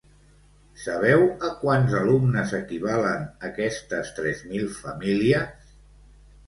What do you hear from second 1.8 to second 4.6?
alumnes equivalen aquestes tres